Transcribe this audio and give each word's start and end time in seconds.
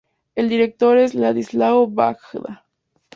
El 0.33 0.49
director 0.49 0.97
es 0.97 1.13
Ladislao 1.13 1.85
Vajda. 1.87 2.65